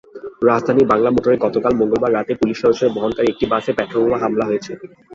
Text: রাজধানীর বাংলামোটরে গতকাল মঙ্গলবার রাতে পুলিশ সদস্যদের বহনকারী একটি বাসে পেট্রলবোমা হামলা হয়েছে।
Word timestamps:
রাজধানীর 0.49 0.89
বাংলামোটরে 0.91 1.35
গতকাল 1.45 1.73
মঙ্গলবার 1.75 2.11
রাতে 2.13 2.33
পুলিশ 2.35 2.57
সদস্যদের 2.59 2.95
বহনকারী 2.95 3.27
একটি 3.29 3.45
বাসে 3.51 3.71
পেট্রলবোমা 3.77 4.17
হামলা 4.23 4.45
হয়েছে। 4.47 4.71